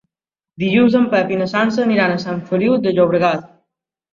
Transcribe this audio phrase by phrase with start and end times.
[0.63, 3.49] Dilluns en Pep i na Sança aniran a Sant Feliu de Llobregat.